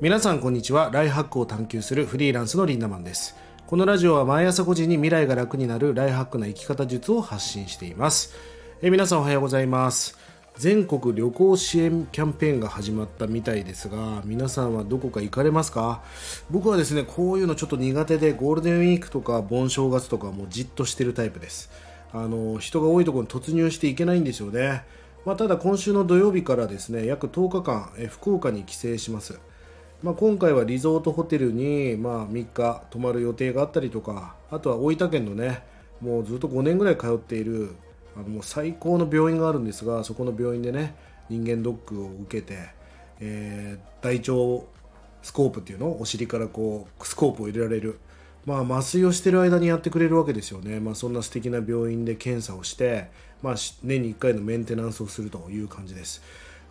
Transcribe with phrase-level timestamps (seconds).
[0.00, 0.90] 皆さんこんにちは。
[0.92, 3.36] ライハックを探求するフリーランスのリンダマンです。
[3.66, 8.34] このラジオは毎朝5時に未来が楽になるライハックな生き方術を発信しています。
[8.82, 10.18] え皆さんおはようございます。
[10.56, 16.02] 全国旅行支援キャンペーンが始まったみたいですが皆さんはどこか行かれますか？
[16.50, 21.70] 僕はですねこういうのちょっと苦手でゴールデンウィークとか盆正月とかもうじっとしてるタイプです。
[22.12, 24.82] あの人が多いところに突入していけないんですよね。
[25.24, 29.40] まあ、ただ今週の土曜日からですね約10日間え福岡に帰省します、
[30.04, 35.62] まあ、今回はリゾートホテルに、まあ、3日泊まる予定があったりとかあとは大分県のね
[36.02, 37.74] もうずっと5年ぐらい通っている
[38.14, 40.94] あのもう最高の病院があるんですがそこの病院でね
[41.30, 42.68] 人間ドックを受けて、
[43.18, 44.66] えー、大腸
[45.22, 47.98] スコープっていうのをお尻からこうスコープを入れられる
[48.44, 53.08] まあ、麻酔をしてる間にやってくれるわけですよね、まあ、そんな素敵な病院で検査をして、
[53.40, 56.22] まあ、年に1回のメンテナンスをするという感じです。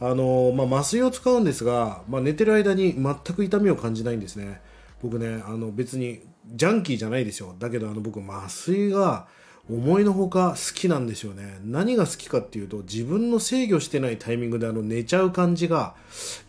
[0.04, 4.60] あの、まあ、麻酔を使うんですが、まあ、寝てる間に全く痛みを感じないんですね。
[5.02, 7.56] 僕ねあの別にジャンキーじゃないですよ。
[7.58, 9.28] だけどあの僕麻酔が
[9.70, 11.58] 思いのほか好きなんですよね。
[11.64, 15.96] 何が好きかっていうと自分の制御してないタイミングであの寝ちゃう感じが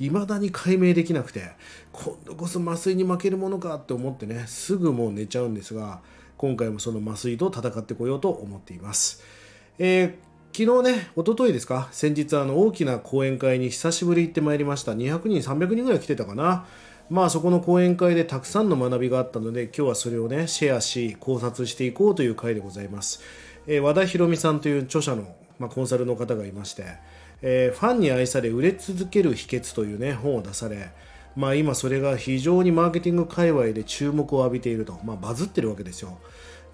[0.01, 1.53] 未だに解明できなくて
[1.93, 6.01] 今度こそ麻酔に負けるものかって思ってねすぐもう寝ちゃうんですが
[6.37, 9.23] 今回もその麻酔と戦ってこようと思っています、
[9.79, 14.93] えー昨日ね、おとといですか、先日あの大きな講演会に久しぶり行ってまいりました。
[14.93, 16.65] 200人、300人ぐらい来てたかな？
[17.11, 23.21] まあそこの講演会でたくさんの学びがあったので今日はそれをねシェアし考察していこうという回でございます、
[23.67, 26.85] えー、和田博美さんという著者の、まあ、コンサルの方がいまして、
[27.43, 30.93] えー、ファンに愛され売れ続ける秘訣というね本を出され
[31.35, 36.19] まあ今それが非常にマーケティング界隈で注目を浴びていると、まあ、バズってるわけですよ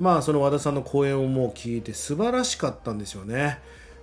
[0.01, 3.59] まあその和田さんの講演をもう聞いて素晴らしかったんですよね。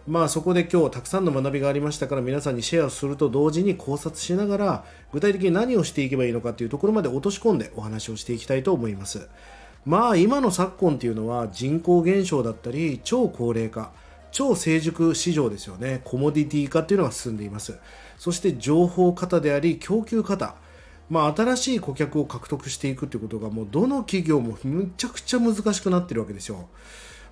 [0.08, 9.27] まあそこで今日たくさんの学びがありましたから皆さんにシェアすると同時に考察しながら具体的に何をしていけばいいのかというところまで落とし込んでお話をしていきたいと思います。
[9.86, 13.92] まあ今の昨今っていうのは人口減少だったり超高齢化
[14.32, 16.02] 超成熟市場ですよね。
[16.04, 17.80] コモディティ化っていうのが進んでいます。
[18.20, 20.55] そして情報型であり供給型。
[21.10, 26.68] まあ、新しい顧客を獲得していくということがもうどの企業もむちゃくちゃ難しくなってるわけですよ。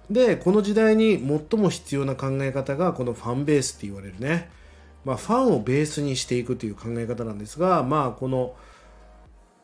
[0.09, 4.50] でこの時代に最も必要な考え方がこのファンベースって言われるね、
[5.03, 8.56] まあ、ファンをベースにしていくという考え方なんですが、まあ、この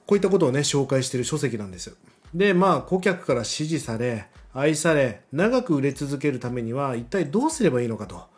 [0.08, 1.96] こういったことをね紹介している書籍なんです。
[2.34, 8.30] でまあ顧客から支持され愛され長く売れ続けるためには一体どうすればいいのかと。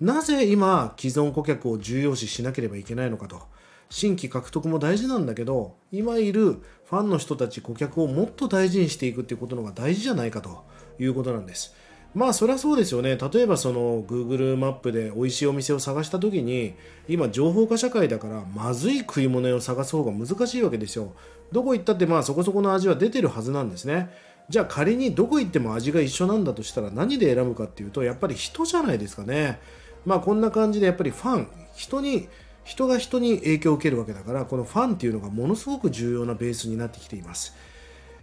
[0.00, 3.53] なぜ今既存顧客を重要視しなければいけないのかと。
[3.94, 10.64] 新規獲得も大事なんだけど今いるファンの人たち顧客をもっと大事にしていくっていうことのが大事じゃないかと
[10.98, 11.76] いうことなんです。
[12.12, 13.16] まあそりゃそうですよね。
[13.16, 16.74] 例えばその Google マップで美味しいお店を探した時に
[17.06, 21.12] 今情報化社会だからまずい食い物を探す方が難しいわけですよ。
[21.52, 24.10] どこ行ったってまあそこそこの味は出てるはずなんですね。
[24.48, 29.60] じゃあ仮にどこ行っても味が一緒なんだとしたら何で選ぶかっていうとやっぱり人じゃないですかね。
[30.04, 32.28] まあこんな感じでやっぱりファン、人に
[32.64, 37.54] 人が人に影響を受けるわけだからこのファンっていうのがものすごく重要なベースになってきています。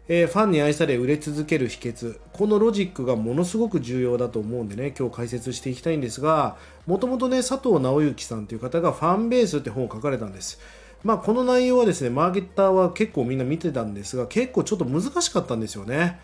[0.08, 2.20] えー、ファンに愛され売れ続ける秘訣。
[2.34, 6.58] このロジックがものすごく重要だと思うんでね今日解説していきたいんですが
[6.88, 10.60] もともとね佐藤直之さんという方が「ファンベース」って本を書かれたんです。
[11.04, 16.20] まあこの内容はですねマーケッターは結構みんな見てたんですが結構ちょっと難しかったんですよね。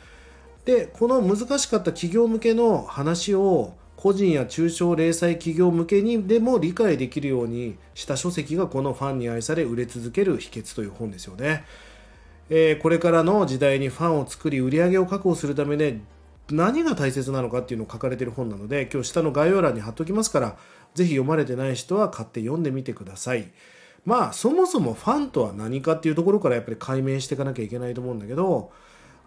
[0.66, 11.66] でこの難しかった企業向けの話を個人や中小零細企業向けにでも理解できるようにした書籍がこの「ファンに愛され売れ続ける秘訣」という本ですよね。
[12.50, 16.00] えー、これからの時代にファンを作り売り上げを確保するためで
[16.50, 20.58] 何が大切なのかっていうのを書かれている本なので今日下の概要欄に貼っておきますから
[20.94, 23.52] ぜひ読まれてない人は買って読んでみてください
[24.06, 28.72] まあそもそもファンとは何かっていうところからやっぱり解明していかなきゃいけないと思うんだけど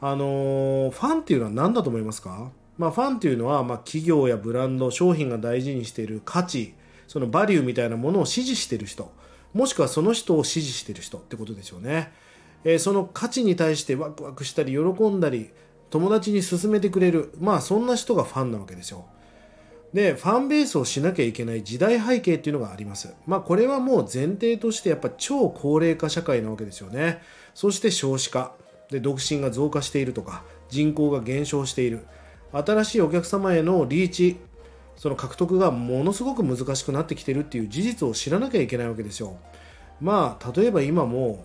[0.00, 2.52] あのー、ファンっていうのは何だと思いますか？
[2.80, 6.72] まあ、ファンっていうのは、まあ、企業やブランド商品が大事にしている価値
[7.08, 9.12] そのバリューみたいなものを支持している人
[9.52, 12.10] もしくはその人を支持している人ってことですよね。
[12.64, 15.50] えー、その価値に対してワクワクしたり喜んだり
[15.90, 19.05] 友達に勧めてくれるまあそんな人がファンなわけですよ。
[19.93, 23.12] でファンベースをしなきゃいけない時代背景っていうのがあります。
[23.26, 27.20] まあこれはもう前提としてやっぱ超高齢化社会なわけですよね。
[27.55, 28.55] そして少子化。
[28.90, 32.06] で独身が増加しているとか人口が減少している。
[32.52, 34.37] 新しいお客様へのリーチ
[34.97, 39.38] その獲得がものすごく難しくなってきてるっていう事実を知らなきゃいけないわけですよ。
[40.00, 41.44] まあ例えば今も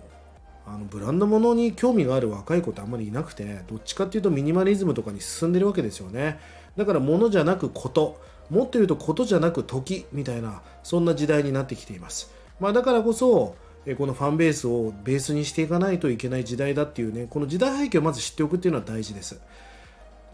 [0.65, 6.39] あのブランド物に興味がある若い子ってあんまりいなくてどっちかっていうとミニマリズムとかに進んでるわけですよね。
[6.75, 8.19] だから物じゃなくこと
[8.49, 13.55] もっと言うとことじゃなく時みたいなそんな時代になってきています、まあ、だからこそ
[13.97, 19.39] このファンベースをベースにしていかないといけない時代だっていうねこの時代背景をまず知っておくっていうのは大事です。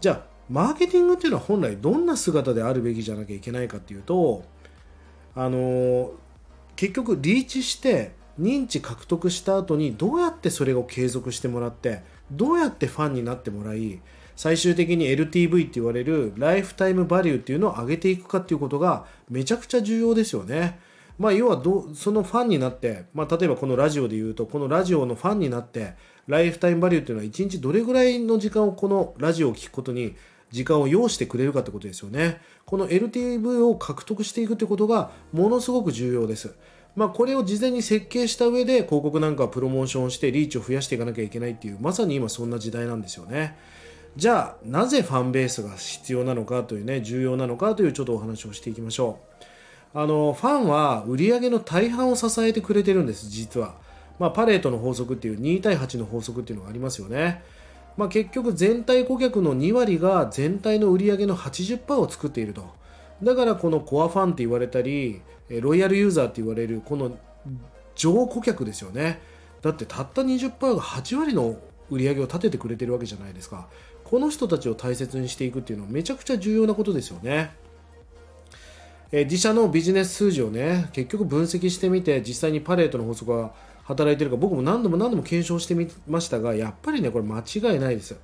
[0.00, 4.44] じゃあマーケティングっていうのは本来どんな姿であるべきじゃなきゃいけないかっていうと
[5.34, 6.12] あの
[6.76, 14.00] 結局リーチして認知獲得した後にどうやってそれを継続してもらってどうやってファンになってもらい
[14.36, 20.80] 最終的に LTV って言われるライフタイムバリューっていうのを上げていくかっていうことがめちゃくちゃ重要ですよね。
[21.18, 25.94] まあ、要はどそのファンになって、まあ、例えばこのラジオで言うとこのラジオのファンになって
[26.26, 30.14] ライフタイムバリューっていうのは1日どれぐらいの時間をこのラジオを聴くことに
[30.50, 32.40] 時間を要してくれるかってことですよね。
[32.66, 36.54] この LTV を獲得していくってことがものすごく重要です。
[36.94, 43.56] まあ、これを事前に設計した上で広告なんかプロモーションしてリーチを増やしていかなきゃいけないっていうまさに今そんな時代なんですよね。
[44.14, 49.20] じゃあなぜファンベースが必要なのかというね重要なのかというちょっとお話をしていきましょ
[49.94, 49.98] う。
[49.98, 53.74] あのファンは売り上げの大半を支えてくれてるんです実は。
[54.22, 57.42] まあ、パレートの法則っていう2対8の法則っていうのがありますよね。
[57.96, 62.64] まあ、結局全体顧客の2割が全体の売り上げの80%を作っていると。
[63.20, 67.18] だからこのコアファンって言われたりロイヤルユーザーって言われるこの
[67.96, 69.20] 上顧客ですよね。
[69.60, 71.56] だってたった20%が8割の
[71.90, 73.66] 売り上げを立ててくれてるわけじゃないですか。
[74.04, 77.50] この人たちを大切にしていくっていうのはめちゃくちゃ重要なことですよね。
[79.10, 83.52] え自社のビジネス数字をね結局分析してみて実際にパレートの法則が
[83.84, 88.16] 働いてるか僕も何度も何度も検証してみましたがやっぱりねこれ間違いないです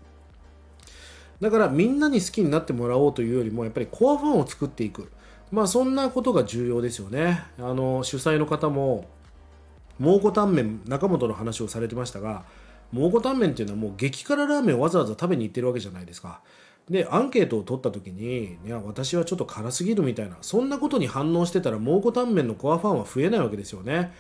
[1.41, 5.11] だからみんなに好きになってもらおうというよりもやっぱりコアファンを作っていく。
[5.51, 7.45] まあそんなことが重要ですよね。
[7.59, 9.07] あの主催の方も
[9.99, 12.45] 蒙古タンメン中本の話をされてましたが
[12.93, 16.41] 蒙古タンメンっていうのはもう激辛ラーメンをわざわざ食べに行ってるわけじゃないですか。
[16.89, 24.13] でアンケートを取った時にいや私はちょっと辛すぎるみたいなそんなことに反応してたら蒙古タンメンのコアファンは増えないわけですよね。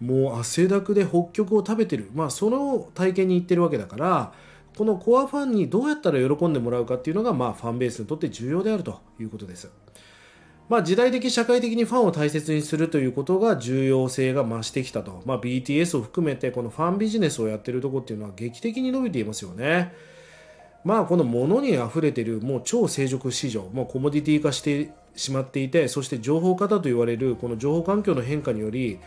[0.00, 4.32] もう汗だくで北極を食べてる、まあ、その体験に行ってるわけだから
[4.76, 9.70] このコアファンにどうやったら喜んでもらうかっていうのが、まあ、ファンベースにとって重要であるということです。
[10.68, 19.94] まあ、時代的社会的にファンを大切にするということが重要性が増してきたと、まあ、BTS を含めてこのファンビジネスをやってるとこっていうのは劇的に伸びていますよね。
[20.84, 29.00] まあこの物に溢れてるもう超成熟市場、もうコモディティ化してしまっていてそして情報化だと言われるこの情報環境の変化により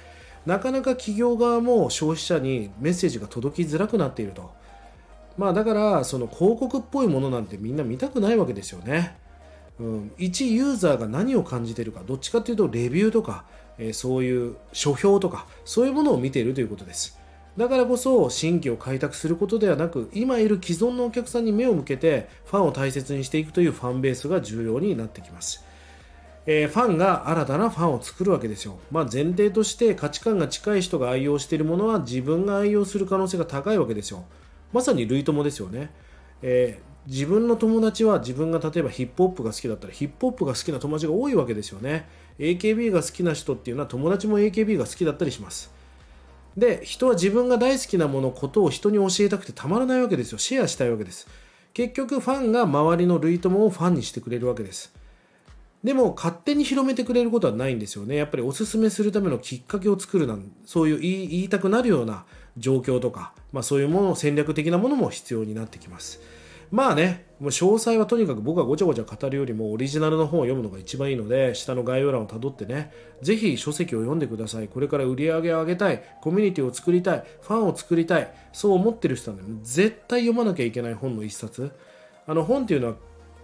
[0.46, 4.52] なかなか企業側も消費者にメッセージが届きづらくなっていると。
[5.38, 9.18] まあだからその広告っぽいものなんてみんな見たくないわけですよね。
[9.80, 13.46] うん、一ユーザーが何を感じているかどっちかっていうとレビューとか、
[13.78, 17.20] えー、そういう書評とかそういうものを見ているということです。
[17.58, 25.66] だからこそ新規を開拓することではなく今いる既存のお客さんに目を向けてファンを大切にしていくというファンベースが重要になってきます。
[26.46, 28.80] えー、ファンが新たなファンを作るわけですよ。
[28.90, 34.26] まあ、前提として価値観が近い人が愛用しているものは自分が愛用する可能性が高いわけですよ。
[34.74, 35.92] まさに類友ですよね。
[36.42, 42.08] えー、自分の友達は自分が例えばヒップホップが好きだったらヒップホップが好きな友達が多いわけですよね。
[42.40, 45.72] AKB が好きな人っていうのは友達も AKB が好きだったりします。
[46.58, 50.38] で、人は自分が大好きなもの、ことを人に教えたくてたまらないわけですよ。
[50.38, 51.28] シェアしたいわけです。
[51.74, 55.01] 結局ファンが周りの類友をファンにしてくれるわけです。
[55.84, 58.16] でも勝手に広めてくれることはないんですよね。
[58.16, 62.26] やっぱりおすすめするためのきっかけを作るなんそういう言いたくなるような
[62.58, 66.22] 状況とか、まあ、そういうもの戦略的なものも必要になってきます。
[66.72, 74.70] まあね、もう詳細はとにかく僕がごちゃごちゃ語るよりもオリジナルの本を読むのが一番いいので、下の概要欄をたどってね、ぜひ書籍を読んでください。
[74.70, 81.72] これから売り上げを上げたい、コミュニティを作りたい、ファンを作りたい、そう思ってる人はね、絶対読まなきゃいけない本の一冊。
[82.26, 82.94] あの本っていうのは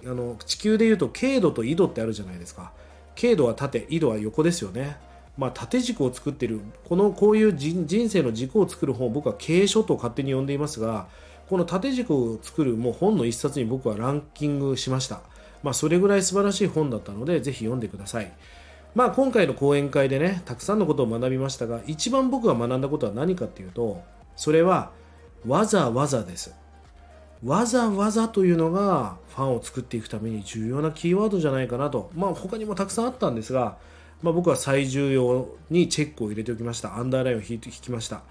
[0.06, 2.72] あの地球でいうと経度と緯度ってあるじゃないですか。
[3.16, 4.98] 経度は縦緯度は横ですよね。
[5.38, 11.08] まあ、縦軸を作ってるこのこういう人生の軸を作る本を僕は経営書と勝手に呼んでいますが
[11.48, 15.22] この縦軸を作るもう本の一冊に僕はランキングしました、
[15.62, 18.34] まあ、それぐらい素晴らしい本だったのでぜひ読んでください。
[18.96, 24.02] まあ今回の講演会でねたくさんのことを学びましたが一番僕が学んだことは何かっていうと
[24.36, 24.90] それは
[25.46, 26.56] わざわざです。
[27.44, 33.78] わざわざというのがファンを作っていくために重要なキーワードじゃないかなと、まあ、他にもたくさんあったんですが、
[34.24, 36.98] まあ、僕は最重要にチェックを入れておきました。
[36.98, 38.24] アンダーラインを引きました、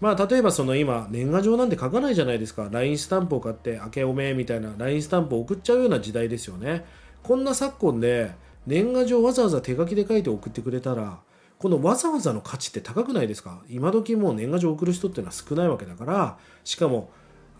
[0.00, 2.68] まあ、例えばその今年賀状なんて書かないじゃないですか。
[2.70, 6.84] LINE スタンプを買って明けおめみたいな LINE スタンプを送っちゃうような時代ですよね。
[7.22, 8.32] こんな昨今で
[8.66, 11.20] 年賀状わざわざ手書きで書いて送ってくれたら
[11.58, 13.62] このわざわざの価値って高くないですか？
[13.68, 17.10] 今時もう年賀状送る人っていうのは少ないわけだからしかも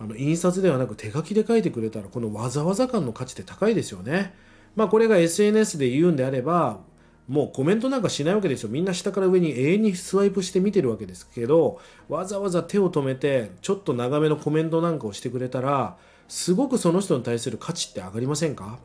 [0.03, 4.35] あの印刷ではなく手書きで書いてくれたらこのわざわざ感の価値って高いですよね。
[4.75, 6.81] まあこれが SNS で言うんであれば
[7.29, 8.69] もうコメントなんかしないわけですよ。
[8.69, 11.79] みんな下から上に永遠にスワイプして見てるわけですけど
[12.09, 18.81] わざわざ手を止めてちょっと長めのコメントなんかをしてくれたらすごくその人に対する価値って上がりませんか、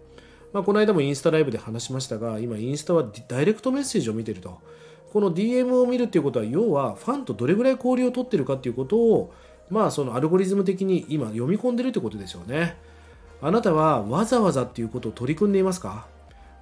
[0.54, 4.60] まあ、この間もインスタライブで話しましたが今インスタはダイレクトメッセージを見てると。
[5.12, 9.34] この DM を見るっていうことは要はファンとどれぐらい交流を取ってるかっていうことを
[9.70, 12.78] まあそのアルゴリズム的に今読み込んでるってことですよね。
[13.42, 16.08] あなたはわざわざっていうことを取り組んでいますか？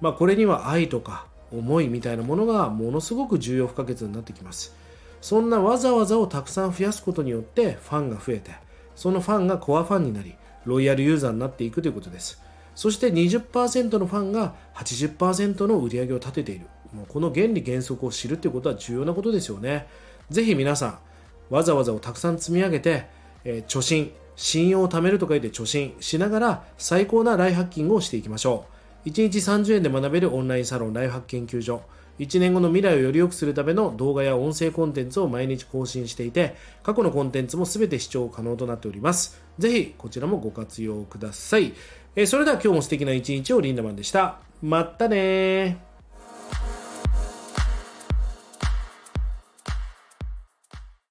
[0.00, 4.74] まあこれには愛とか思いみたいなものがものすごく重要不可欠になってきます。
[5.20, 8.52] そんなわざわざをたくさん増やすことによってファンが増えて
[8.94, 10.34] そのファンがコアファンになり
[10.64, 12.42] ロイヤルユーザーになっていくということです。
[12.74, 16.66] そして20%のファンが80%の売り上げを立てている。
[16.92, 19.86] もうこの原理原則を知るということは重要なことですよね。
[20.30, 20.98] ぜひ皆さん
[21.50, 23.06] わざわざをたくさん積み上げて、
[23.44, 28.66] え、貯金信用を貯めるとか言って貯金しながら最高なライフハッキングをしていきましょ
[29.04, 29.08] う。
[29.08, 31.82] 1日30円で学べるオンラインサロンライフハック研究所
[32.18, 39.40] 1年後の未来をより良くするための動画や音声コンテンツを毎日更新していて過去のコンテンツも全て視聴可能となっております。
[39.58, 41.72] ぜひこちらもご活用ください、
[42.16, 44.38] え、それでは今日も素敵な一日をリンダマンでした。
[44.62, 45.95] まったね